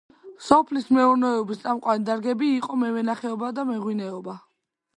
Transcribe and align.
სოფლის 0.45 0.87
მეურნეობის 0.97 1.61
წამყვანი 1.65 2.07
დარგები 2.07 2.49
იყო 2.61 2.81
მევენახეობა-მეღვინეობა. 2.85 4.39